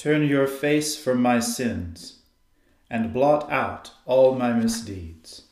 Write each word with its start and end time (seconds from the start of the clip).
Turn 0.00 0.26
your 0.26 0.46
face 0.46 0.96
from 0.96 1.20
my 1.20 1.40
sins 1.40 2.20
and 2.88 3.12
blot 3.12 3.52
out 3.52 3.90
all 4.06 4.34
my 4.34 4.50
misdeeds. 4.50 5.42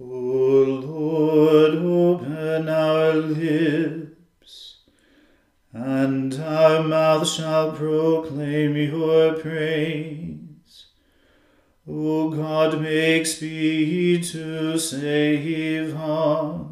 O 0.00 0.04
Lord, 0.04 1.74
open 1.74 2.70
our 2.70 3.12
lips, 3.12 4.78
and 5.74 6.32
our 6.40 6.82
mouth 6.82 7.28
shall 7.28 7.72
proclaim 7.72 8.76
your 8.78 9.34
praise. 9.34 10.86
O 11.86 12.30
God, 12.30 12.80
make 12.80 13.26
speed 13.26 14.24
to 14.24 14.78
save 14.78 15.94
us. 15.94 16.71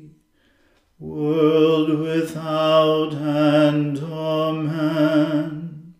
world 1.01 1.99
without 1.99 3.13
end. 3.13 3.99
Amen. 3.99 5.93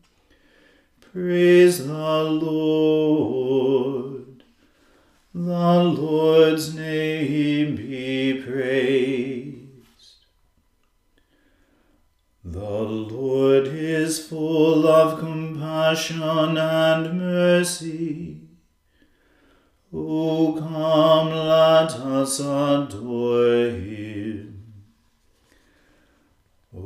Praise 1.12 1.88
the 1.88 2.24
Lord. 2.24 4.44
The 5.34 5.84
Lord's 5.84 6.76
name 6.76 7.76
be 7.78 8.44
praised. 8.46 9.58
The 12.46 12.60
Lord 12.60 13.68
is 13.68 14.28
full 14.28 14.88
of 14.88 15.20
compassion 15.20 16.58
and 16.58 17.18
mercy. 17.18 18.42
O 19.94 20.56
come, 20.60 21.30
let 21.30 21.92
us 21.92 22.40
adore 22.40 23.70
him. 23.70 24.01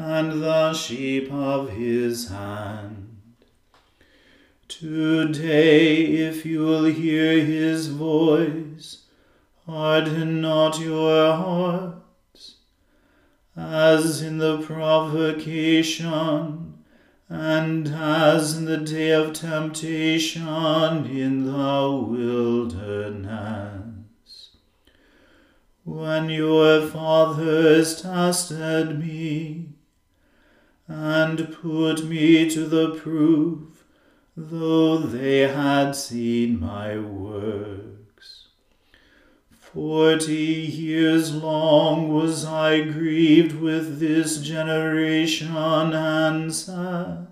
and 0.00 0.42
the 0.42 0.72
sheep 0.72 1.30
of 1.30 1.68
his 1.72 2.30
hand. 2.30 3.18
Today, 4.66 6.04
if 6.06 6.46
you 6.46 6.60
will 6.60 6.86
hear 6.86 7.44
his 7.44 7.88
voice, 7.88 9.04
harden 9.66 10.40
not 10.40 10.80
your 10.80 11.34
hearts, 11.34 12.56
as 13.54 14.22
in 14.22 14.38
the 14.38 14.62
provocation, 14.62 15.98
and 17.28 17.88
as 17.88 18.56
in 18.56 18.64
the 18.64 18.78
day 18.78 19.10
of 19.10 19.34
temptation 19.34 21.04
in 21.04 21.44
the 21.44 22.04
wilderness. 22.08 23.36
When 25.84 26.30
your 26.30 26.86
fathers 26.86 28.00
tested 28.00 28.98
me, 28.98 29.74
and 30.90 31.56
put 31.62 32.04
me 32.04 32.50
to 32.50 32.64
the 32.64 32.96
proof, 32.96 33.84
though 34.36 34.98
they 34.98 35.46
had 35.46 35.92
seen 35.92 36.58
my 36.58 36.98
works. 36.98 38.48
Forty 39.52 40.34
years 40.34 41.32
long 41.32 42.12
was 42.12 42.44
I 42.44 42.80
grieved 42.80 43.54
with 43.60 44.00
this 44.00 44.38
generation 44.38 45.54
and 45.54 46.52
said, 46.52 47.28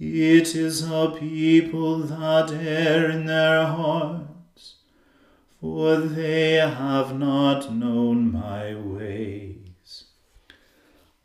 It 0.00 0.56
is 0.56 0.90
a 0.90 1.14
people 1.16 1.98
that 1.98 2.50
err 2.50 3.08
in 3.10 3.26
their 3.26 3.64
hearts, 3.64 4.78
for 5.60 5.98
they 5.98 6.54
have 6.54 7.16
not 7.16 7.72
known 7.72 8.32
my 8.32 8.74
ways. 8.74 9.51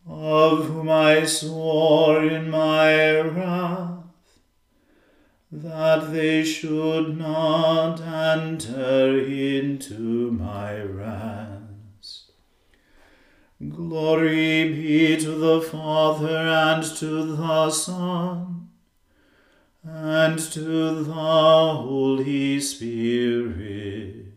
Of 0.09 0.67
whom 0.67 0.89
I 0.89 1.25
swore 1.25 2.23
in 2.23 2.49
my 2.49 3.19
wrath, 3.19 4.05
that 5.51 6.13
they 6.13 6.43
should 6.43 7.17
not 7.17 7.99
enter 8.01 9.19
into 9.19 10.31
my 10.31 10.81
rest. 10.81 12.31
Glory 13.67 14.71
be 14.71 15.17
to 15.17 15.31
the 15.31 15.61
Father 15.61 16.37
and 16.37 16.83
to 16.97 17.35
the 17.35 17.69
Son 17.69 18.69
and 19.83 20.39
to 20.39 21.03
the 21.03 21.11
Holy 21.13 22.59
Spirit, 22.59 24.33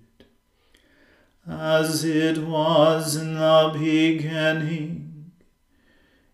as 1.49 2.05
it 2.05 2.39
was 2.39 3.17
in 3.17 3.35
the 3.35 3.71
beginning, 3.73 5.10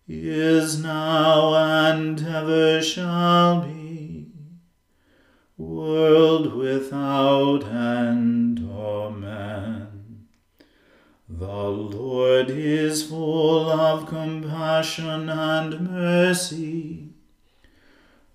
is 0.07 0.81
now, 0.81 1.53
and 1.53 2.21
ever 2.21 2.81
shall 2.81 3.61
be 3.61 3.77
world 5.57 6.53
without 6.53 7.63
end. 7.65 8.59
Amen. 8.59 10.27
The 11.27 11.45
Lord 11.45 12.49
is 12.49 13.03
full 13.03 13.69
of 13.69 14.07
compassion 14.07 15.29
and 15.29 15.91
mercy. 15.91 17.09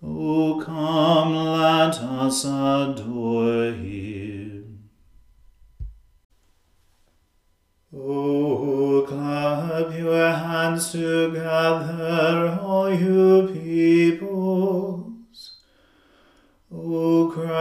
O 0.02 0.60
come, 0.64 1.34
let 1.34 1.96
us 1.98 2.44
adore 2.44 3.72
him. 3.72 4.41
O 7.94 9.04
clap 9.06 9.94
your 9.94 10.32
hands 10.32 10.92
together, 10.92 12.58
all 12.62 12.90
you 12.90 13.50
peoples, 13.52 15.58
O 16.72 17.30
cry 17.30 17.51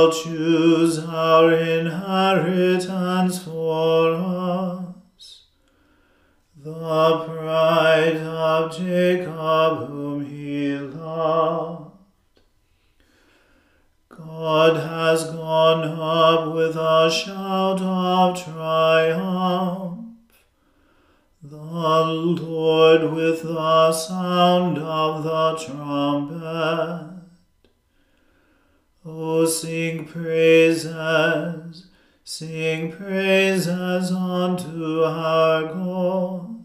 shall 0.00 0.10
choose 0.10 0.98
our 1.00 1.52
inheritance 1.52 3.42
for 3.42 4.14
us, 4.14 5.44
the 6.56 7.18
pride 7.26 8.16
of 8.16 8.74
Jacob 8.74 9.88
whom 9.88 10.24
he 10.24 10.74
loved. 10.78 11.92
God 14.08 14.76
has 14.76 15.24
gone 15.24 15.84
up 15.84 16.54
with 16.54 16.76
a 16.76 17.10
shout 17.10 17.82
of 17.82 18.42
triumph. 18.42 19.98
The 21.42 21.56
Lord 21.56 23.12
with 23.12 23.42
the 23.42 23.92
sound 23.92 24.78
of 24.78 25.24
the 25.24 25.56
trumpet. 25.56 27.09
O 29.04 29.46
sing 29.46 30.04
praises, 30.04 31.86
sing 32.22 32.92
praises 32.92 34.12
unto 34.12 35.04
our 35.04 35.62
God. 35.62 36.64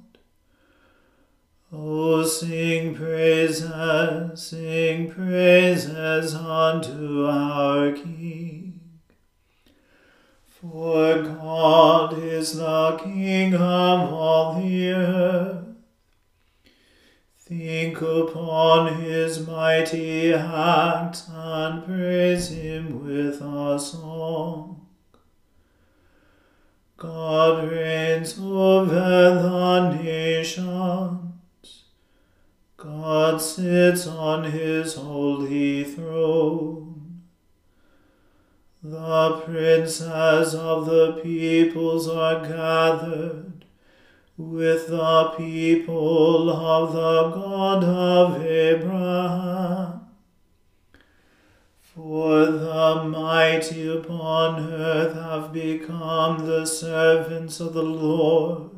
O 1.72 2.24
sing 2.24 2.94
praises, 2.94 4.44
sing 4.44 5.10
praises 5.10 6.36
unto 6.36 7.26
our 7.26 7.94
King. 7.94 8.82
For 10.48 11.24
God 11.24 12.18
is 12.22 12.58
the 12.58 13.00
King 13.02 13.54
of 13.54 14.14
all 14.14 14.60
the 14.60 14.90
earth. 14.90 15.65
Think 17.48 18.02
upon 18.02 19.02
his 19.04 19.46
mighty 19.46 20.34
acts 20.34 21.30
and 21.32 21.86
praise 21.86 22.50
him 22.50 23.06
with 23.06 23.40
a 23.40 23.80
song. 23.80 24.88
God 26.98 27.70
reigns 27.70 28.40
over 28.40 28.88
the 28.90 29.94
nations. 30.02 31.84
God 32.78 33.40
sits 33.40 34.08
on 34.08 34.46
his 34.46 34.96
holy 34.96 35.84
throne. 35.84 37.22
The 38.82 39.42
princes 39.46 40.56
of 40.56 40.88
the 40.88 41.20
peoples 41.22 42.10
are 42.10 42.42
gathered 42.42 43.45
with 44.38 44.88
the 44.90 45.34
people 45.38 46.50
of 46.50 46.92
the 46.92 47.30
God 47.30 47.84
of 47.84 48.46
Abraham. 48.46 50.02
For 51.80 52.46
the 52.46 53.06
mighty 53.06 53.88
upon 53.88 54.70
earth 54.70 55.16
have 55.16 55.54
become 55.54 56.46
the 56.46 56.66
servants 56.66 57.62
of 57.62 57.74
the 57.74 57.84
Lord 57.84 58.72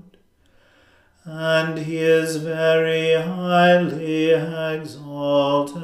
and 1.25 1.79
he 1.79 1.97
is 1.97 2.37
very 2.37 3.13
highly 3.13 4.31
exalted. 4.31 5.83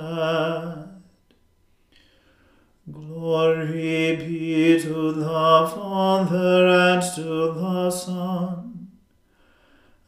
Glory 2.92 4.16
be 4.18 4.80
to 4.80 5.12
the 5.12 5.72
Father 5.74 6.68
and 6.68 7.02
to 7.16 7.54
the 7.54 7.90
Son 7.90 8.73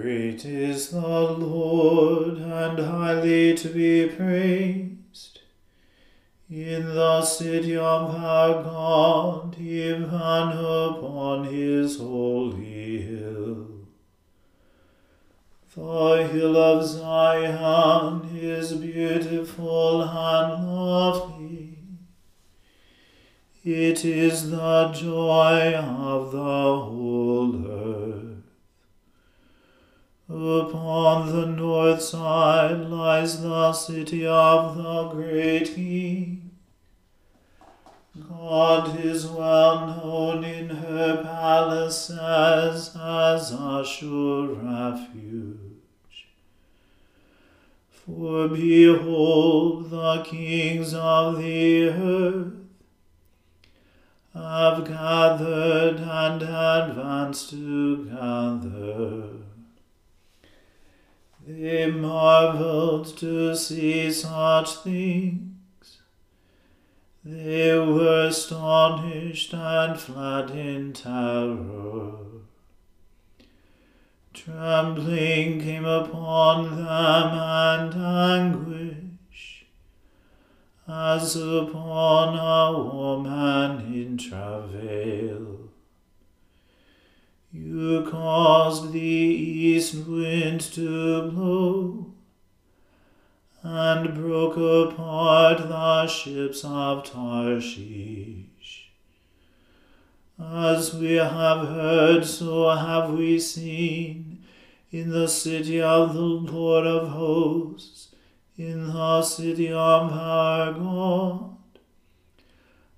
Great 0.00 0.44
is 0.44 0.90
the 0.90 1.00
Lord 1.00 2.38
and 2.38 2.78
highly 2.78 3.56
to 3.56 3.68
be 3.68 4.06
praised. 4.06 5.40
In 6.48 6.94
the 6.94 7.22
city 7.22 7.76
of 7.76 8.14
our 8.14 8.62
God, 8.62 9.58
even 9.58 10.04
upon 10.04 11.46
his 11.52 11.98
holy 11.98 13.02
hill. 13.02 13.66
The 15.74 16.28
hill 16.32 16.56
of 16.56 16.86
Zion 16.86 18.30
is 18.36 18.74
beautiful 18.74 20.02
and 20.02 20.76
lovely. 20.76 21.78
It 23.64 24.04
is 24.04 24.50
the 24.50 24.92
joy 24.94 25.74
of 25.74 26.30
the 26.30 26.38
whole 26.38 27.66
earth. 27.66 27.87
Upon 30.30 31.32
the 31.32 31.46
north 31.46 32.02
side 32.02 32.80
lies 32.90 33.40
the 33.40 33.72
city 33.72 34.26
of 34.26 34.76
the 34.76 35.08
great 35.08 35.74
King. 35.74 36.50
God 38.28 39.00
is 39.02 39.26
well 39.26 39.86
known 39.86 40.44
in 40.44 40.68
her 40.68 41.22
palaces 41.22 42.94
as 42.94 43.52
a 43.52 43.84
sure 43.86 44.48
refuge. 44.48 46.26
For 47.90 48.48
behold, 48.48 49.88
the 49.88 50.22
kings 50.24 50.92
of 50.92 51.38
the 51.38 51.88
earth 51.88 52.52
have 54.34 54.84
gathered 54.86 56.00
and 56.00 56.42
advanced 56.42 57.48
together. 57.50 59.37
They 61.50 61.90
marveled 61.90 63.16
to 63.16 63.56
see 63.56 64.12
such 64.12 64.70
things. 64.84 65.98
They 67.24 67.72
were 67.78 68.26
astonished 68.26 69.54
and 69.54 69.98
fled 69.98 70.50
in 70.50 70.92
terror. 70.92 72.16
Trembling 74.34 75.62
came 75.62 75.86
upon 75.86 76.76
them 76.76 76.84
and 76.84 77.94
anguish, 77.94 79.64
as 80.86 81.34
upon 81.34 82.36
a 82.36 82.78
woman 82.78 83.90
in 83.90 84.18
travail. 84.18 85.67
You 87.52 88.06
caused 88.10 88.92
the 88.92 89.00
east 89.00 90.06
wind 90.06 90.60
to 90.60 91.30
blow, 91.30 92.12
and 93.62 94.14
broke 94.14 94.56
apart 94.56 95.68
the 95.68 96.06
ships 96.06 96.64
of 96.64 97.04
Tarshish. 97.04 98.90
As 100.38 100.94
we 100.94 101.14
have 101.14 101.68
heard, 101.68 102.24
so 102.24 102.68
have 102.68 103.12
we 103.12 103.40
seen 103.40 104.28
in 104.90 105.10
the 105.10 105.28
city 105.28 105.80
of 105.80 106.14
the 106.14 106.20
Lord 106.20 106.86
of 106.86 107.08
hosts, 107.08 108.14
in 108.56 108.88
the 108.88 109.22
city 109.22 109.68
of 109.68 110.12
our 110.12 110.72
God. 110.72 111.56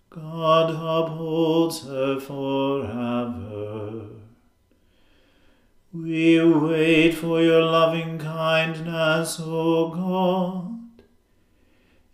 God 0.08 0.70
upholds 0.70 1.84
her 1.84 2.18
forever. 2.18 4.19
We 5.92 6.40
wait 6.40 7.14
for 7.14 7.42
your 7.42 7.62
loving 7.62 8.18
kindness, 8.18 9.40
O 9.42 9.88
God. 9.88 10.66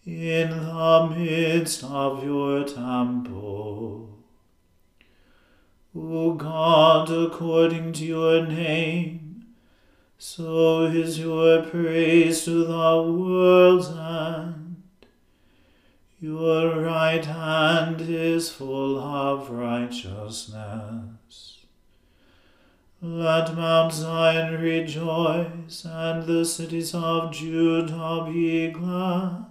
in 0.07 0.51
the 0.51 1.15
midst 1.15 1.85
of 1.85 2.25
your 2.25 2.65
temple. 2.65 4.09
O 5.95 6.35
God, 6.35 7.11
according 7.11 7.93
to 7.95 8.05
your 8.05 8.47
name, 8.47 9.47
so 10.17 10.85
is 10.85 11.19
your 11.19 11.63
praise 11.63 12.45
to 12.45 12.65
the 12.65 13.03
world's 13.03 13.89
end. 13.89 14.83
Your 16.21 16.81
right 16.81 17.25
hand 17.25 18.01
is 18.01 18.49
full 18.49 18.99
of 18.99 19.51
righteousness. 19.51 21.56
Let 23.03 23.55
Mount 23.55 23.93
Zion 23.93 24.59
rejoice, 24.59 25.85
and 25.85 26.23
the 26.23 26.47
cities 26.47 26.95
of 26.95 27.31
Judah 27.31 28.25
be 28.27 28.71
glad, 28.71 29.45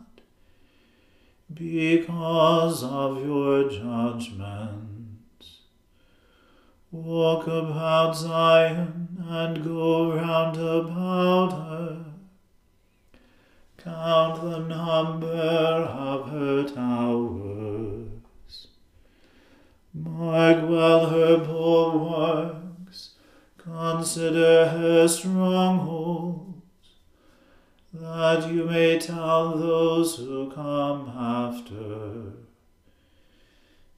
because 1.54 2.84
of 2.84 3.24
your 3.24 3.70
judgments. 3.70 5.60
Walk 6.92 7.46
about 7.46 8.18
Zion, 8.18 9.24
and 9.30 9.64
go 9.64 10.16
round 10.16 10.58
about 10.58 11.52
her. 11.52 12.06
Count 13.78 14.42
the 14.42 14.58
number 14.58 15.28
of 15.28 16.30
her 16.30 16.64
towers. 16.64 18.68
Mark 19.94 20.68
well 20.68 21.10
her 21.10 21.38
bulwarks 21.38 22.65
Consider 23.66 24.68
her 24.70 25.08
strongholds, 25.08 26.62
that 27.92 28.54
you 28.54 28.66
may 28.66 29.00
tell 29.00 29.58
those 29.58 30.18
who 30.18 30.52
come 30.52 31.10
after. 31.10 32.34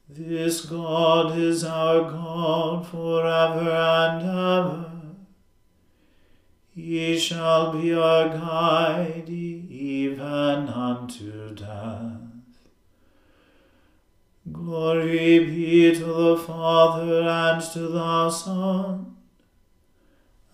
This 0.07 0.65
God 0.65 1.37
is 1.37 1.65
our 1.65 2.09
God 2.09 2.87
forever 2.87 3.69
and 3.69 4.23
ever. 4.23 4.91
He 6.73 7.19
shall 7.19 7.73
be 7.73 7.93
our 7.93 8.29
guide 8.29 9.27
even 9.27 10.69
unto 10.69 11.53
death. 11.53 12.21
Glory 14.49 15.39
be 15.39 15.93
to 15.93 16.05
the 16.05 16.37
Father 16.37 17.23
and 17.23 17.61
to 17.73 17.79
the 17.79 18.29
Son 18.29 19.16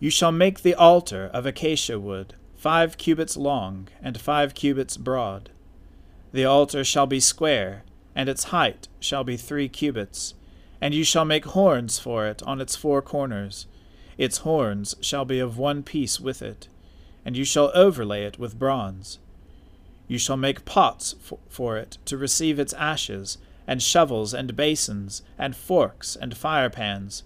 you 0.00 0.08
shall 0.08 0.32
make 0.32 0.62
the 0.62 0.74
altar 0.74 1.30
of 1.34 1.44
acacia 1.44 2.00
wood, 2.00 2.34
five 2.56 2.96
cubits 2.96 3.36
long, 3.36 3.86
and 4.02 4.18
five 4.18 4.54
cubits 4.54 4.96
broad. 4.96 5.50
The 6.32 6.46
altar 6.46 6.84
shall 6.84 7.06
be 7.06 7.20
square, 7.20 7.84
and 8.14 8.26
its 8.26 8.44
height 8.44 8.88
shall 8.98 9.24
be 9.24 9.36
three 9.36 9.68
cubits. 9.68 10.34
And 10.80 10.94
you 10.94 11.04
shall 11.04 11.26
make 11.26 11.44
horns 11.44 11.98
for 11.98 12.26
it 12.26 12.42
on 12.44 12.62
its 12.62 12.74
four 12.74 13.02
corners. 13.02 13.66
Its 14.16 14.38
horns 14.38 14.94
shall 15.02 15.26
be 15.26 15.38
of 15.38 15.58
one 15.58 15.82
piece 15.82 16.18
with 16.18 16.40
it, 16.40 16.68
and 17.22 17.36
you 17.36 17.44
shall 17.44 17.70
overlay 17.74 18.24
it 18.24 18.38
with 18.38 18.58
bronze. 18.58 19.18
You 20.08 20.16
shall 20.16 20.38
make 20.38 20.64
pots 20.64 21.14
for 21.50 21.76
it 21.76 21.98
to 22.06 22.16
receive 22.16 22.58
its 22.58 22.72
ashes, 22.72 23.36
and 23.66 23.82
shovels 23.82 24.32
and 24.32 24.56
basins, 24.56 25.22
and 25.38 25.54
forks 25.54 26.16
and 26.16 26.34
firepans 26.34 27.22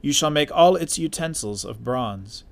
you 0.00 0.12
shall 0.12 0.30
make 0.30 0.50
all 0.52 0.76
its 0.76 0.98
utensils 0.98 1.64
of 1.64 1.84
bronze. 1.84 2.44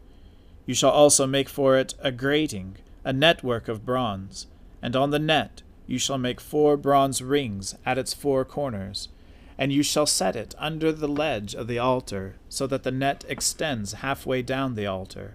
You 0.67 0.75
shall 0.75 0.91
also 0.91 1.27
make 1.27 1.49
for 1.49 1.77
it 1.79 1.95
a 2.01 2.13
grating, 2.13 2.77
a 3.05 3.13
network 3.13 3.69
of 3.69 3.87
bronze, 3.87 4.47
and 4.83 4.95
on 4.95 5.11
the 5.11 5.19
net 5.19 5.63
you 5.87 5.99
shall 5.99 6.19
make 6.19 6.41
four 6.41 6.77
bronze 6.77 7.23
rings 7.23 7.75
at 7.87 7.97
its 7.97 8.13
four 8.13 8.45
corners, 8.45 9.09
and 9.57 9.73
you 9.73 9.83
shall 9.83 10.07
set 10.07 10.37
it 10.37 10.55
under 10.59 10.93
the 10.93 11.09
ledge 11.09 11.55
of 11.55 11.67
the 11.67 11.79
altar, 11.79 12.37
so 12.51 12.67
that 12.67 12.83
the 12.83 12.91
net 12.91 13.25
extends 13.29 13.95
halfway 13.95 14.43
down 14.43 14.75
the 14.75 14.87
altar. 14.87 15.35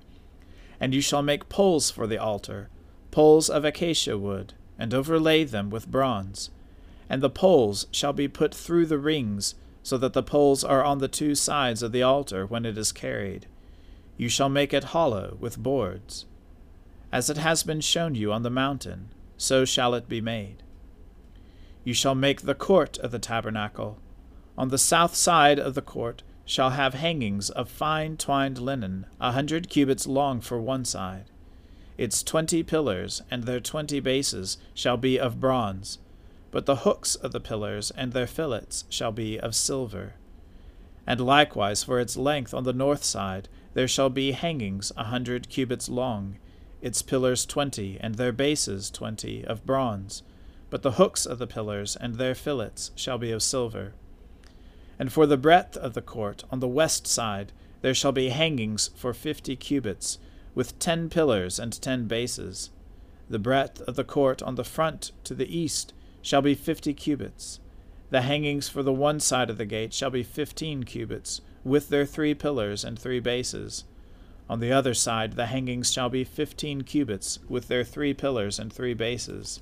And 0.79 0.93
you 0.93 1.01
shall 1.01 1.23
make 1.23 1.49
poles 1.49 1.89
for 1.89 2.05
the 2.05 2.19
altar, 2.19 2.69
poles 3.09 3.49
of 3.49 3.65
acacia 3.65 4.17
wood, 4.17 4.53
and 4.77 4.93
overlay 4.93 5.43
them 5.43 5.69
with 5.69 5.89
bronze. 5.89 6.51
And 7.09 7.21
the 7.21 7.29
poles 7.29 7.87
shall 7.91 8.13
be 8.13 8.27
put 8.27 8.53
through 8.53 8.85
the 8.85 8.97
rings 8.97 9.55
so 9.83 9.97
that 9.97 10.13
the 10.13 10.23
poles 10.23 10.63
are 10.63 10.83
on 10.83 10.99
the 10.99 11.09
two 11.09 11.35
sides 11.35 11.83
of 11.83 11.91
the 11.91 12.01
altar 12.01 12.45
when 12.45 12.65
it 12.65 12.77
is 12.77 12.93
carried. 12.93 13.45
You 14.17 14.29
shall 14.29 14.49
make 14.49 14.73
it 14.73 14.85
hollow 14.85 15.37
with 15.39 15.59
boards. 15.61 16.25
As 17.11 17.29
it 17.29 17.37
has 17.37 17.63
been 17.63 17.81
shown 17.81 18.15
you 18.15 18.31
on 18.31 18.43
the 18.43 18.49
mountain, 18.49 19.09
so 19.37 19.65
shall 19.65 19.93
it 19.93 20.07
be 20.07 20.21
made. 20.21 20.63
You 21.83 21.93
shall 21.93 22.15
make 22.15 22.41
the 22.41 22.55
court 22.55 22.97
of 22.99 23.11
the 23.11 23.19
tabernacle. 23.19 23.99
On 24.57 24.69
the 24.69 24.77
south 24.77 25.15
side 25.15 25.59
of 25.59 25.73
the 25.73 25.81
court 25.81 26.23
shall 26.45 26.71
have 26.71 26.93
hangings 26.93 27.49
of 27.49 27.69
fine 27.69 28.15
twined 28.15 28.59
linen, 28.59 29.05
a 29.19 29.33
hundred 29.33 29.69
cubits 29.69 30.07
long 30.07 30.39
for 30.39 30.61
one 30.61 30.85
side. 30.85 31.25
Its 31.97 32.23
twenty 32.23 32.63
pillars 32.63 33.21
and 33.29 33.43
their 33.43 33.59
twenty 33.59 33.99
bases 33.99 34.57
shall 34.73 34.97
be 34.97 35.19
of 35.19 35.39
bronze 35.39 35.99
but 36.53 36.67
the 36.67 36.77
hooks 36.77 37.15
of 37.15 37.31
the 37.31 37.39
pillars 37.39 37.91
and 37.97 38.13
their 38.13 38.27
fillets 38.27 38.85
shall 38.87 39.11
be 39.11 39.39
of 39.39 39.55
silver. 39.55 40.13
And 41.07 41.19
likewise 41.19 41.83
for 41.83 41.99
its 41.99 42.15
length 42.15 42.53
on 42.53 42.63
the 42.63 42.71
north 42.71 43.03
side 43.03 43.49
there 43.73 43.87
shall 43.87 44.11
be 44.11 44.33
hangings 44.33 44.91
a 44.95 45.05
hundred 45.05 45.49
cubits 45.49 45.89
long, 45.89 46.37
its 46.79 47.01
pillars 47.01 47.47
twenty, 47.47 47.97
and 47.99 48.15
their 48.15 48.31
bases 48.31 48.91
twenty, 48.91 49.43
of 49.43 49.65
bronze. 49.65 50.21
But 50.69 50.83
the 50.83 50.91
hooks 50.91 51.25
of 51.25 51.39
the 51.39 51.47
pillars 51.47 51.95
and 51.95 52.15
their 52.15 52.35
fillets 52.35 52.91
shall 52.95 53.17
be 53.17 53.31
of 53.31 53.41
silver. 53.41 53.93
And 54.99 55.11
for 55.11 55.25
the 55.25 55.37
breadth 55.37 55.75
of 55.75 55.95
the 55.95 56.03
court 56.03 56.43
on 56.51 56.59
the 56.59 56.67
west 56.67 57.07
side 57.07 57.51
there 57.81 57.95
shall 57.95 58.11
be 58.11 58.29
hangings 58.29 58.91
for 58.95 59.11
fifty 59.11 59.55
cubits, 59.55 60.19
with 60.53 60.77
ten 60.77 61.09
pillars 61.09 61.57
and 61.57 61.81
ten 61.81 62.05
bases. 62.05 62.69
The 63.27 63.39
breadth 63.39 63.81
of 63.81 63.95
the 63.95 64.03
court 64.03 64.43
on 64.43 64.53
the 64.53 64.63
front 64.63 65.13
to 65.23 65.33
the 65.33 65.57
east 65.57 65.93
shall 66.23 66.41
be 66.41 66.55
fifty 66.55 66.95
cubits. 66.95 67.59
The 68.09 68.21
hangings 68.21 68.67
for 68.67 68.81
the 68.81 68.91
one 68.91 69.19
side 69.19 69.51
of 69.51 69.57
the 69.59 69.65
gate 69.65 69.93
shall 69.93 70.09
be 70.09 70.23
fifteen 70.23 70.83
cubits, 70.83 71.41
with 71.63 71.89
their 71.89 72.05
three 72.05 72.33
pillars 72.33 72.83
and 72.83 72.97
three 72.97 73.19
bases. 73.19 73.83
On 74.49 74.59
the 74.59 74.71
other 74.71 74.93
side 74.93 75.33
the 75.33 75.47
hangings 75.47 75.91
shall 75.91 76.09
be 76.09 76.23
fifteen 76.23 76.81
cubits, 76.81 77.39
with 77.47 77.67
their 77.67 77.83
three 77.83 78.13
pillars 78.13 78.57
and 78.57 78.73
three 78.73 78.93
bases. 78.93 79.61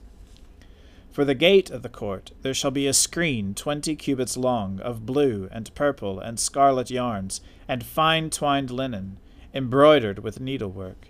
For 1.11 1.25
the 1.25 1.35
gate 1.35 1.69
of 1.69 1.81
the 1.81 1.89
court 1.89 2.31
there 2.41 2.53
shall 2.53 2.71
be 2.71 2.87
a 2.87 2.93
screen 2.93 3.53
twenty 3.53 3.95
cubits 3.95 4.37
long, 4.37 4.79
of 4.79 5.05
blue 5.05 5.49
and 5.51 5.73
purple 5.75 6.19
and 6.19 6.39
scarlet 6.39 6.89
yarns, 6.89 7.41
and 7.67 7.83
fine 7.83 8.29
twined 8.29 8.71
linen, 8.71 9.19
embroidered 9.53 10.19
with 10.19 10.39
needlework. 10.39 11.07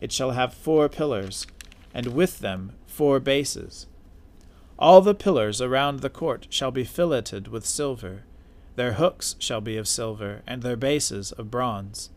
It 0.00 0.12
shall 0.12 0.32
have 0.32 0.54
four 0.54 0.88
pillars, 0.88 1.46
and 1.94 2.08
with 2.08 2.40
them 2.40 2.72
four 2.86 3.20
bases. 3.20 3.86
All 4.78 5.00
the 5.00 5.14
pillars 5.14 5.62
around 5.62 6.00
the 6.00 6.10
court 6.10 6.48
shall 6.50 6.70
be 6.70 6.84
filleted 6.84 7.48
with 7.48 7.64
silver. 7.64 8.24
Their 8.74 8.94
hooks 8.94 9.34
shall 9.38 9.62
be 9.62 9.78
of 9.78 9.88
silver, 9.88 10.42
and 10.46 10.62
their 10.62 10.76
bases 10.76 11.32
of 11.32 11.50
bronze. 11.50 12.10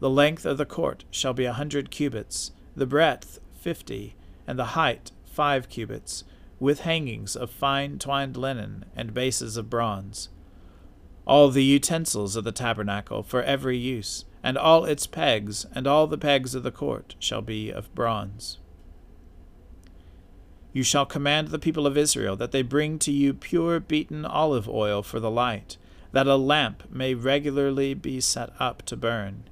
The 0.00 0.10
length 0.10 0.44
of 0.44 0.58
the 0.58 0.66
court 0.66 1.04
shall 1.12 1.32
be 1.32 1.44
a 1.44 1.52
hundred 1.52 1.92
cubits, 1.92 2.50
the 2.74 2.86
breadth 2.86 3.38
fifty, 3.54 4.16
and 4.48 4.58
the 4.58 4.74
height 4.74 5.12
five 5.24 5.68
cubits, 5.68 6.24
with 6.58 6.80
hangings 6.80 7.36
of 7.36 7.50
fine 7.50 8.00
twined 8.00 8.36
linen 8.36 8.84
and 8.96 9.14
bases 9.14 9.56
of 9.56 9.70
bronze. 9.70 10.28
All 11.24 11.50
the 11.50 11.62
utensils 11.62 12.34
of 12.34 12.42
the 12.42 12.50
tabernacle 12.50 13.22
for 13.22 13.44
every 13.44 13.78
use, 13.78 14.24
and 14.42 14.58
all 14.58 14.84
its 14.84 15.06
pegs, 15.06 15.66
and 15.72 15.86
all 15.86 16.08
the 16.08 16.18
pegs 16.18 16.56
of 16.56 16.64
the 16.64 16.72
court 16.72 17.14
shall 17.20 17.42
be 17.42 17.70
of 17.70 17.94
bronze. 17.94 18.58
You 20.72 20.82
shall 20.82 21.04
command 21.04 21.48
the 21.48 21.58
people 21.58 21.86
of 21.86 21.98
Israel 21.98 22.34
that 22.36 22.52
they 22.52 22.62
bring 22.62 22.98
to 23.00 23.12
you 23.12 23.34
pure 23.34 23.78
beaten 23.78 24.24
olive 24.24 24.68
oil 24.68 25.02
for 25.02 25.20
the 25.20 25.30
light, 25.30 25.76
that 26.12 26.26
a 26.26 26.36
lamp 26.36 26.84
may 26.90 27.14
regularly 27.14 27.94
be 27.94 28.20
set 28.20 28.50
up 28.58 28.82
to 28.82 28.96
burn. 28.96 29.44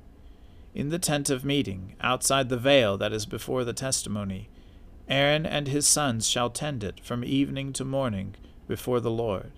In 0.75 0.89
the 0.89 0.99
tent 0.99 1.29
of 1.29 1.45
meeting, 1.45 1.95
outside 2.01 2.49
the 2.49 2.57
veil 2.57 2.97
that 2.97 3.13
is 3.13 3.27
before 3.27 3.65
the 3.65 3.73
testimony, 3.73 4.49
Aaron 5.09 5.45
and 5.45 5.67
his 5.69 5.89
sons 5.89 6.29
shall 6.29 6.49
tend 6.49 6.85
it 6.85 7.01
from 7.01 7.25
evening 7.25 7.73
to 7.75 7.85
morning 7.85 8.37
before 8.69 9.01
the 9.01 9.11
Lord. 9.11 9.53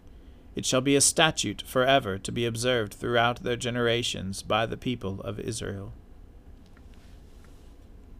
It 0.54 0.66
shall 0.66 0.80
be 0.80 0.96
a 0.96 1.00
statute 1.00 1.62
forever 1.62 2.18
to 2.18 2.32
be 2.32 2.46
observed 2.46 2.94
throughout 2.94 3.42
their 3.42 3.56
generations 3.56 4.42
by 4.42 4.66
the 4.66 4.76
people 4.76 5.20
of 5.20 5.38
Israel. 5.38 5.92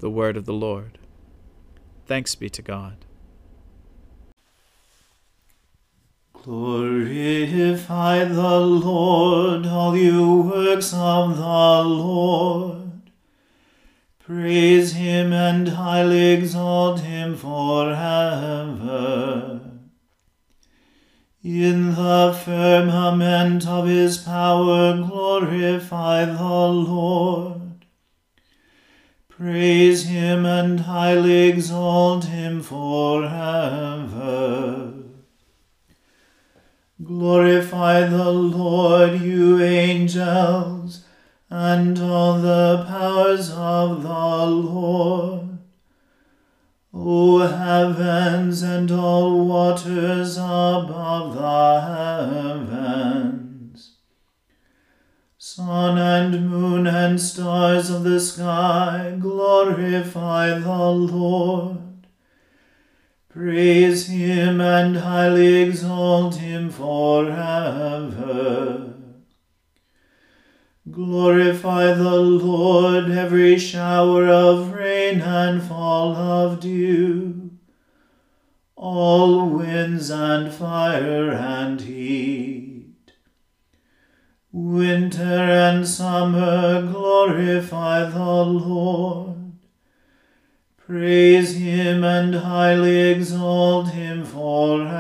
The 0.01 0.11
Word 0.11 0.37
of 0.37 0.45
the 0.45 0.53
Lord. 0.53 0.99
Thanks 2.07 2.35
be 2.35 2.51
to 2.51 2.63
God. 2.63 3.05
Glorify 6.45 8.25
the 8.25 8.59
Lord, 8.59 9.65
all 9.65 9.97
you 9.97 10.43
works 10.43 10.93
of 10.93 11.37
the 11.37 11.85
Lord. 11.85 13.13
Praise 14.19 14.95
him 14.95 15.33
and 15.33 15.69
highly 15.69 16.33
exalt 16.33 16.99
him 17.03 17.37
forever. 17.37 18.01
In 21.45 21.95
the 21.95 22.37
firmament 22.45 23.65
of 23.69 23.87
his 23.87 24.19
power 24.19 24.97
glorify 24.97 26.25
the 26.25 26.43
Lord. 26.43 27.87
Praise 29.29 30.07
him 30.07 30.45
and 30.45 30.81
highly 30.81 31.49
exalt 31.51 32.25
him 32.25 32.63
forever. 32.63 33.33
Glorify 37.19 38.07
the 38.09 38.31
Lord, 38.31 39.21
you 39.21 39.63
angels, 39.63 41.05
and 41.51 41.99
all 41.99 42.39
the 42.39 42.87
powers 42.89 43.51
of 43.51 44.03
the 44.03 44.47
Lord. 44.47 45.59
O 46.95 47.41
heavens 47.41 48.63
and 48.63 48.91
all 48.91 49.45
waters 49.47 50.39
above 50.39 51.35
the 51.35 51.81
heavens, 52.41 53.99
sun 55.37 55.99
and 55.99 56.49
moon 56.49 56.87
and 56.87 57.21
stars 57.21 57.91
of 57.91 58.05
the 58.05 58.21
sky, 58.21 59.17
glorify 59.21 60.59
the 60.59 60.91
Lord. 60.91 61.92
Praise 63.33 64.09
him 64.09 64.61
and 64.61 64.99
highly 64.99 65.63
exalt 65.63 66.35
him 66.35 66.69
forever. 66.69 67.33
Glorify 70.91 71.95
the 71.95 72.21
Lord, 72.21 73.11
every 73.11 73.59
shower 73.59 74.29
of 74.29 74.75
rain 74.75 75.23
and 75.23 75.63
fall 75.63 76.15
of 76.15 76.61
dew, 76.61 77.53
all 78.77 79.49
winds 79.49 80.11
and 80.11 80.53
fire 80.53 81.31
and 81.31 81.81
heat. 81.81 83.13
Winter 84.53 85.23
and 85.23 85.89
summer 85.89 86.83
glorify 86.83 88.05
the 88.11 88.45
Lord. 88.45 89.42
Praise 90.87 91.55
him 91.55 92.03
and 92.03 92.35
highly 92.35 93.13
exalt 93.13 93.91
him 93.91 94.25
forever. 94.25 94.93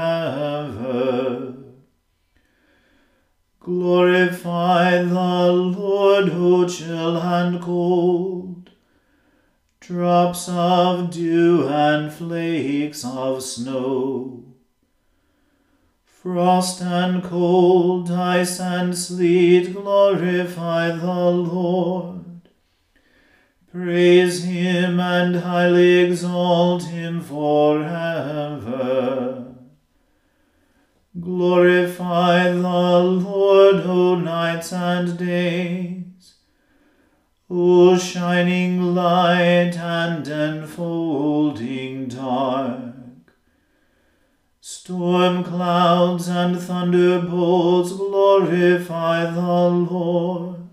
Glorify 3.59 5.03
the 5.03 5.53
Lord, 5.53 6.31
O 6.31 6.69
chill 6.69 7.17
and 7.17 7.61
cold, 7.61 8.71
drops 9.81 10.49
of 10.49 11.11
dew 11.11 11.67
and 11.67 12.12
flakes 12.12 13.05
of 13.05 13.43
snow, 13.43 14.45
frost 16.05 16.81
and 16.81 17.25
cold, 17.25 18.09
ice 18.09 18.61
and 18.61 18.97
sleet, 18.97 19.73
glorify 19.73 20.93
the 20.93 21.30
Lord. 21.30 22.22
Praise 23.73 24.45
him 24.45 25.00
and 25.00 25.37
highly 25.37 26.00
exalt 26.00 26.82
him 26.82 27.23
forever. 27.23 27.87
Glorify 31.19 32.50
the 32.50 32.58
Lord, 32.61 33.76
O 33.76 34.17
nights 34.17 34.75
and 34.75 35.17
days, 35.17 36.35
O 37.49 37.97
shining 37.97 38.95
light 38.95 39.78
and 39.78 40.28
enfolding 40.28 42.08
dark. 42.08 43.32
Storm 44.61 45.43
clouds 45.43 46.28
and 46.28 46.61
thunderbolts 46.61 47.93
glorify 47.93 49.30
the 49.30 49.41
Lord. 49.41 50.72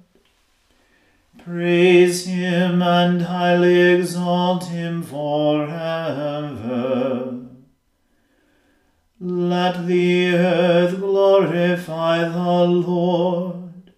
Praise 1.52 2.28
him 2.28 2.82
and 2.84 3.24
highly 3.24 3.80
exalt 3.96 4.66
him 4.66 5.02
forever. 5.02 5.80
Let 9.20 9.88
the 9.88 10.36
earth 10.36 11.00
glorify 11.00 12.20
the 12.20 12.66
Lord. 12.66 13.94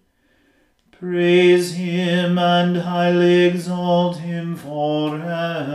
Praise 0.92 1.74
him 1.74 2.38
and 2.38 2.78
highly 2.78 3.44
exalt 3.44 4.16
him 4.16 4.56
forever. 4.56 5.66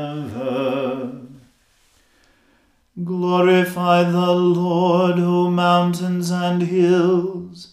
Glorify 3.04 4.02
the 4.10 4.32
Lord, 4.32 5.20
O 5.20 5.52
mountains 5.52 6.32
and 6.32 6.63
hills, 6.63 7.67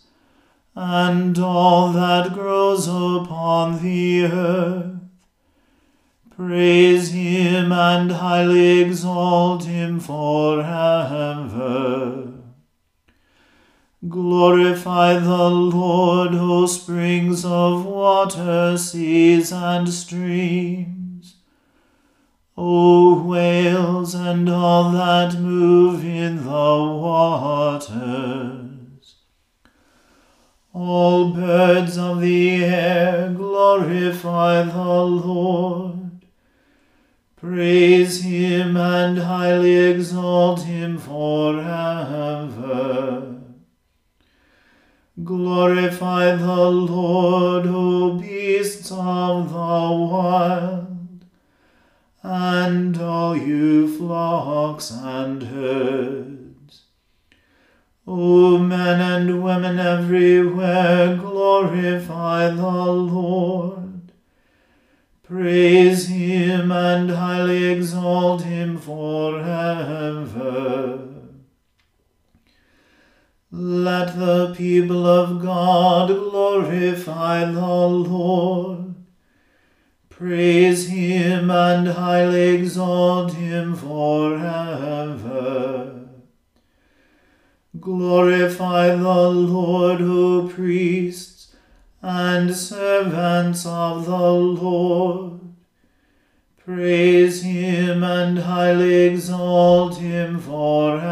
and 0.74 1.38
all 1.38 1.92
that 1.92 2.32
grows 2.32 2.88
upon 2.88 3.82
the 3.82 4.24
earth. 4.24 4.94
Praise 6.36 7.12
him 7.12 7.70
and 7.70 8.10
highly 8.10 8.80
exalt 8.80 9.64
him 9.64 10.00
forever. 10.00 10.64
Glorify 14.08 15.20
the 15.20 15.48
Lord, 15.48 16.34
O 16.34 16.66
springs 16.66 17.44
of 17.44 17.86
water, 17.86 18.76
seas 18.76 19.52
and 19.52 19.88
streams. 19.88 21.36
O 22.56 23.22
whales 23.22 24.14
and 24.14 24.48
all 24.48 24.90
that 24.90 25.38
move 25.38 26.04
in 26.04 26.44
the 26.44 26.50
waters. 26.50 28.63
All 30.76 31.30
birds 31.30 31.96
of 31.96 32.20
the 32.20 32.64
air, 32.64 33.32
glorify 33.32 34.64
the 34.64 35.04
Lord. 35.04 36.26
Praise 37.36 38.22
him 38.22 38.76
and 38.76 39.18
highly 39.18 39.76
exalt 39.76 40.62
him 40.62 40.98
forever. 40.98 42.24
Glorify 45.22 46.34
the 46.34 46.70
Lord, 46.70 47.66
O 47.68 48.18
beasts 48.18 48.90
of 48.90 49.50
the 49.50 49.56
wild, 49.56 51.24
and 52.24 52.98
all 52.98 53.36
you 53.36 53.96
flocks 53.96 54.90
and 54.90 55.40
herds. 55.44 56.43
O 58.06 58.58
men 58.58 59.00
and 59.00 59.42
women 59.42 59.78
everywhere, 59.78 61.16
glorify 61.16 62.50
the 62.50 62.66
Lord. 62.66 64.12
Praise 65.22 66.08
him 66.08 66.70
and 66.70 67.10
highly 67.10 67.64
exalt 67.64 68.42
him 68.42 68.76
forever. 68.76 69.54
Let 73.50 74.18
the 74.18 74.52
people 74.54 75.06
of 75.06 75.40
God 75.40 76.08
glorify 76.08 77.44
the 77.46 77.60
Lord. 77.60 78.96
Praise 80.10 80.88
him 80.88 81.50
and 81.50 81.88
highly 81.88 82.56
exalt 82.56 83.32
him 83.32 83.74
forever. 83.74 84.73
Glorify 87.84 88.96
the 88.96 89.28
Lord, 89.28 90.00
O 90.00 90.48
priests 90.48 91.54
and 92.00 92.56
servants 92.56 93.66
of 93.66 94.06
the 94.06 94.32
Lord. 94.32 95.40
Praise 96.56 97.42
him 97.42 98.02
and 98.02 98.38
highly 98.38 99.02
exalt 99.04 99.98
him 99.98 100.40
forever. 100.40 101.04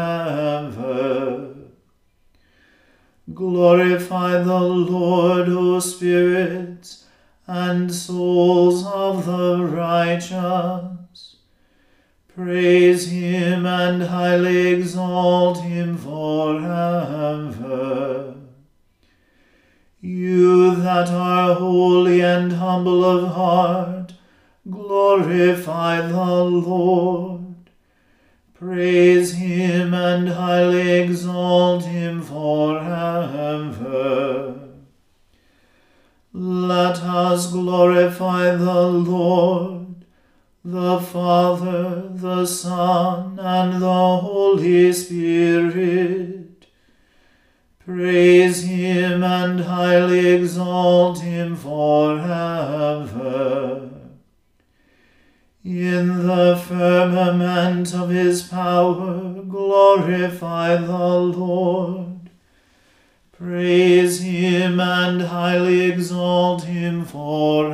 Glorify 3.31 4.41
the 4.41 4.59
Lord, 4.59 5.49
O 5.49 5.79
spirits 5.79 7.05
and 7.45 7.93
souls 7.93 8.83
of 8.83 9.27
the 9.27 9.63
righteous. 9.63 10.92
Praise 12.35 13.07
him 13.11 13.65
and 13.67 14.01
highly 14.03 14.67
exalt 14.73 15.59
him 15.61 15.97
forever. 15.97 17.53
You 20.01 20.75
that 20.77 21.09
are 21.09 21.53
holy 21.53 22.21
and 22.21 22.53
humble 22.53 23.05
of 23.05 23.35
heart, 23.35 24.13
glorify 24.67 26.01
the 26.01 26.43
Lord. 26.43 27.69
Praise 28.55 29.33
him 29.33 29.93
and 29.93 30.29
highly 30.29 31.03
exalt 31.03 31.83
him 31.85 32.23
forever. 32.23 32.93
Let 36.33 36.97
us 36.97 37.51
glorify 37.51 38.55
the 38.55 38.87
Lord, 38.87 39.82
the 40.65 40.97
Father, 40.97 42.07
the 42.13 42.45
Son, 42.45 43.37
and 43.37 43.81
the 43.81 44.17
Holy 44.17 44.93
Spirit. 44.93 46.67
Praise 47.85 48.63
him 48.63 49.23
and 49.25 49.59
highly 49.59 50.27
exalt 50.27 51.19
him 51.19 51.57
forever. 51.57 52.29
In 55.65 56.27
the 56.27 56.55
firmament 56.55 57.93
of 57.93 58.09
his 58.09 58.43
power, 58.43 59.33
glorify 59.43 60.77
the 60.77 61.09
Lord. 61.19 62.29
Praise 63.33 64.21
him 64.21 64.79
and 64.79 65.23
highly 65.23 65.81
exalt 65.91 66.63
him 66.63 67.03
forever. 67.03 67.73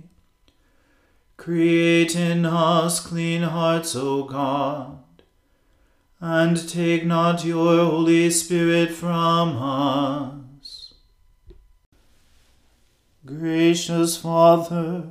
Create 1.41 2.15
in 2.15 2.45
us 2.45 2.99
clean 2.99 3.41
hearts, 3.41 3.95
O 3.95 4.25
God, 4.25 4.99
and 6.19 6.69
take 6.69 7.03
not 7.03 7.43
your 7.43 7.83
Holy 7.83 8.29
Spirit 8.29 8.91
from 8.91 9.57
us. 9.57 10.93
Gracious 13.25 14.17
Father, 14.17 15.07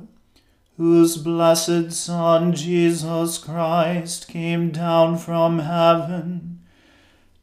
whose 0.77 1.17
blessed 1.17 1.91
Son, 1.91 2.53
Jesus 2.53 3.37
Christ, 3.37 4.29
came 4.29 4.71
down 4.71 5.17
from 5.17 5.59
heaven 5.59 6.61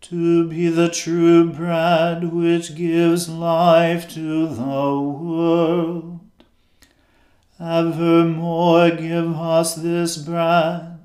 to 0.01 0.49
be 0.49 0.71
the 0.71 0.89
true 0.89 1.53
bread 1.53 2.33
which 2.33 2.75
gives 2.75 3.29
life 3.29 4.09
to 4.15 4.49
the 4.49 4.63
world. 4.63 6.18
Evermore 7.61 8.91
give 8.91 9.37
us 9.37 9.75
this 9.75 10.17
bread, 10.17 10.99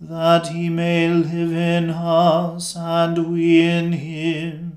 that 0.00 0.48
he 0.48 0.68
may 0.68 1.08
live 1.08 1.52
in 1.52 1.90
us 1.90 2.76
and 2.76 3.32
we 3.32 3.60
in 3.60 3.92
him 3.92 4.74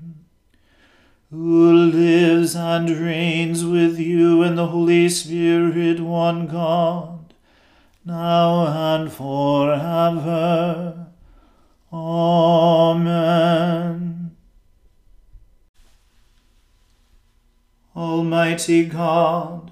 who 1.30 1.72
lives 1.72 2.56
and 2.56 2.88
reigns 2.88 3.64
with 3.64 3.98
you 3.98 4.42
in 4.42 4.54
the 4.56 4.68
Holy 4.68 5.08
Spirit, 5.10 6.00
one 6.00 6.46
God, 6.46 7.34
now 8.04 8.66
and 8.66 9.12
forever. 9.12 11.06
Amen. 11.92 13.28
Almighty 17.94 18.86
God, 18.86 19.67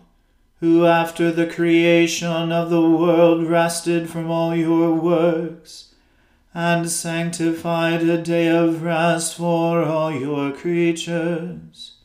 who 0.61 0.87
after 0.87 1.31
the 1.31 1.47
creation 1.47 2.51
of 2.51 2.71
the 2.71 2.89
world 2.89 3.47
rested 3.47 4.09
from 4.09 4.31
all 4.31 4.57
your 4.57 4.95
works, 4.95 5.95
and 6.55 6.91
sanctified 6.91 8.03
a 8.03 8.23
day 8.23 8.49
of 8.49 8.83
rest 8.83 9.37
for 9.37 9.83
all 9.83 10.11
your 10.11 10.51
creatures. 10.53 11.97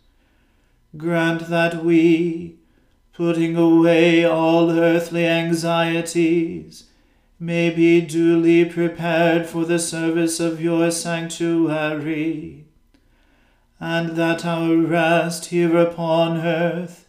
Grant 0.97 1.47
that 1.47 1.85
we, 1.85 2.57
putting 3.13 3.55
away 3.55 4.25
all 4.25 4.69
earthly 4.71 5.25
anxieties, 5.25 6.85
may 7.39 7.69
be 7.69 8.01
duly 8.01 8.65
prepared 8.65 9.45
for 9.45 9.63
the 9.63 9.79
service 9.79 10.41
of 10.41 10.61
your 10.61 10.91
sanctuary, 10.91 12.65
and 13.79 14.17
that 14.17 14.45
our 14.45 14.75
rest 14.75 15.45
here 15.45 15.77
upon 15.77 16.37
earth 16.37 17.07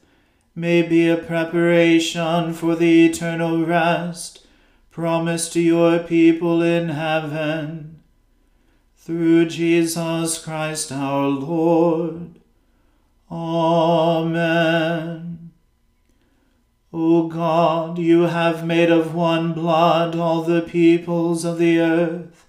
may 0.54 0.82
be 0.82 1.08
a 1.08 1.16
preparation 1.16 2.52
for 2.52 2.76
the 2.76 3.06
eternal 3.06 3.64
rest 3.64 4.46
promised 4.90 5.54
to 5.54 5.60
your 5.60 5.98
people 5.98 6.60
in 6.60 6.90
heaven. 6.90 8.02
Through 8.94 9.46
Jesus 9.46 10.38
Christ 10.38 10.92
our 10.92 11.28
Lord. 11.28 12.38
Amen. 13.30 15.52
O 16.92 17.26
God, 17.26 17.98
you 17.98 18.24
have 18.24 18.66
made 18.66 18.90
of 18.90 19.14
one 19.14 19.54
blood 19.54 20.14
all 20.14 20.42
the 20.42 20.60
peoples 20.60 21.42
of 21.42 21.56
the 21.56 21.80
earth, 21.80 22.44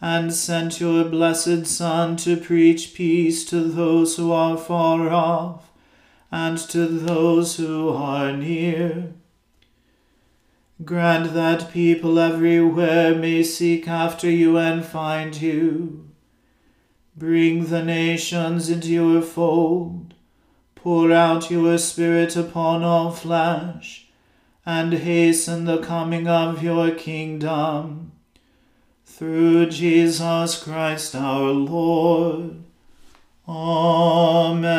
and 0.00 0.34
sent 0.34 0.80
your 0.80 1.04
blessed 1.04 1.66
Son 1.66 2.16
to 2.16 2.36
preach 2.36 2.94
peace 2.94 3.44
to 3.44 3.60
those 3.60 4.16
who 4.16 4.32
are 4.32 4.58
far 4.58 5.10
off 5.10 5.67
and 6.30 6.58
to 6.58 6.86
those 6.86 7.56
who 7.56 7.88
are 7.90 8.32
near. 8.32 9.12
Grant 10.84 11.34
that 11.34 11.72
people 11.72 12.18
everywhere 12.18 13.14
may 13.14 13.42
seek 13.42 13.88
after 13.88 14.30
you 14.30 14.56
and 14.58 14.84
find 14.84 15.40
you. 15.40 16.08
Bring 17.16 17.66
the 17.66 17.82
nations 17.82 18.70
into 18.70 18.88
your 18.88 19.22
fold. 19.22 20.14
Pour 20.76 21.10
out 21.10 21.50
your 21.50 21.76
Spirit 21.78 22.36
upon 22.36 22.84
all 22.84 23.10
flesh, 23.10 24.06
and 24.64 24.92
hasten 24.92 25.64
the 25.64 25.78
coming 25.78 26.28
of 26.28 26.62
your 26.62 26.92
kingdom. 26.92 28.12
Through 29.04 29.70
Jesus 29.70 30.62
Christ 30.62 31.16
our 31.16 31.50
Lord. 31.50 32.62
Amen. 33.48 34.78